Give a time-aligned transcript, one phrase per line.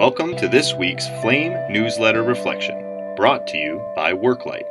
[0.00, 4.64] Welcome to this week's Flame Newsletter Reflection, brought to you by Worklight.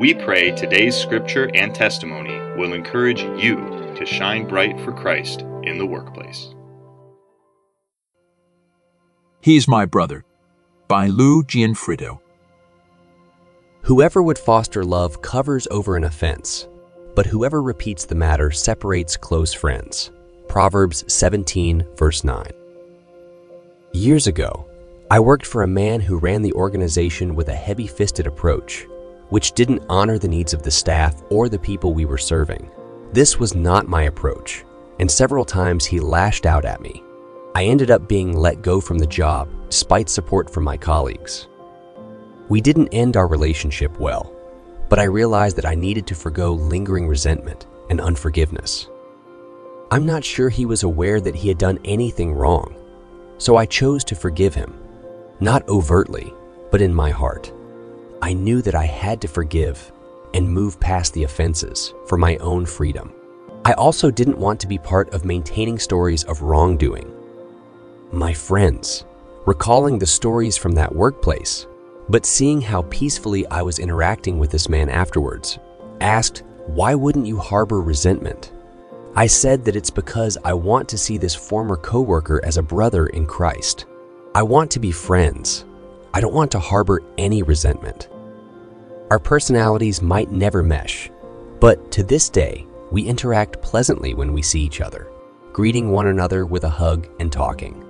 [0.00, 3.54] We pray today's scripture and testimony will encourage you
[3.94, 6.56] to shine bright for Christ in the workplace.
[9.40, 10.24] He's My Brother
[10.88, 12.18] by Lou Gionfriddo.
[13.82, 16.66] Whoever would foster love covers over an offense,
[17.14, 20.10] but whoever repeats the matter separates close friends.
[20.48, 22.50] Proverbs 17, verse 9.
[23.92, 24.66] Years ago,
[25.10, 28.86] I worked for a man who ran the organization with a heavy fisted approach,
[29.30, 32.70] which didn't honor the needs of the staff or the people we were serving.
[33.12, 34.62] This was not my approach,
[34.98, 37.02] and several times he lashed out at me.
[37.54, 41.48] I ended up being let go from the job despite support from my colleagues.
[42.50, 44.30] We didn't end our relationship well,
[44.90, 48.90] but I realized that I needed to forego lingering resentment and unforgiveness.
[49.90, 52.74] I'm not sure he was aware that he had done anything wrong,
[53.38, 54.74] so I chose to forgive him,
[55.40, 56.34] not overtly,
[56.70, 57.52] but in my heart.
[58.20, 59.92] I knew that I had to forgive
[60.34, 63.12] and move past the offenses for my own freedom.
[63.64, 67.14] I also didn't want to be part of maintaining stories of wrongdoing.
[68.12, 69.04] My friends,
[69.46, 71.66] recalling the stories from that workplace,
[72.08, 75.58] but seeing how peacefully I was interacting with this man afterwards,
[76.00, 78.52] asked, Why wouldn't you harbor resentment?
[79.14, 83.06] I said that it's because I want to see this former coworker as a brother
[83.08, 83.86] in Christ.
[84.34, 85.64] I want to be friends.
[86.14, 88.08] I don't want to harbor any resentment.
[89.10, 91.10] Our personalities might never mesh,
[91.60, 95.10] but to this day, we interact pleasantly when we see each other,
[95.52, 97.84] greeting one another with a hug and talking.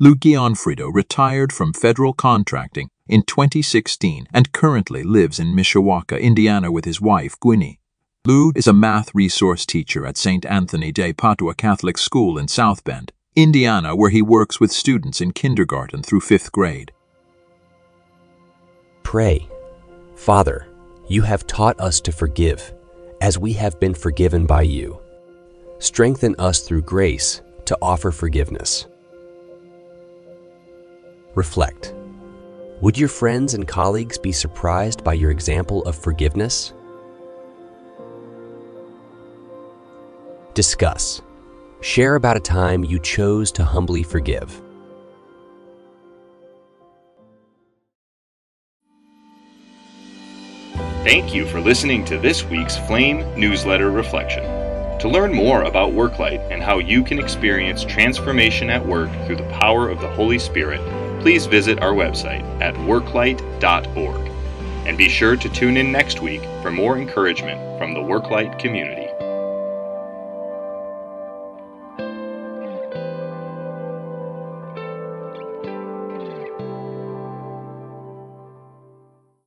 [0.00, 6.84] Lou Gionfriddo retired from federal contracting in 2016 and currently lives in Mishawaka, Indiana with
[6.84, 7.78] his wife, Ginni.
[8.26, 10.46] Lou is a math resource teacher at St.
[10.46, 15.30] Anthony de Padua Catholic School in South Bend, Indiana, where he works with students in
[15.30, 16.90] kindergarten through fifth grade.
[19.02, 19.46] Pray,
[20.16, 20.66] Father,
[21.06, 22.72] you have taught us to forgive,
[23.20, 24.98] as we have been forgiven by you.
[25.78, 28.86] Strengthen us through grace to offer forgiveness.
[31.34, 31.94] Reflect.
[32.80, 36.72] Would your friends and colleagues be surprised by your example of forgiveness?
[40.54, 41.20] Discuss.
[41.80, 44.62] Share about a time you chose to humbly forgive.
[51.02, 54.44] Thank you for listening to this week's Flame Newsletter Reflection.
[55.00, 59.58] To learn more about Worklight and how you can experience transformation at work through the
[59.58, 60.80] power of the Holy Spirit,
[61.20, 64.30] please visit our website at worklight.org.
[64.86, 69.13] And be sure to tune in next week for more encouragement from the Worklight community.